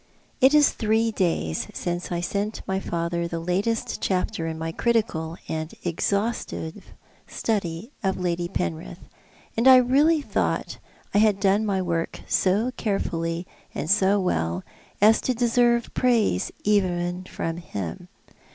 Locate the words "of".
8.01-8.17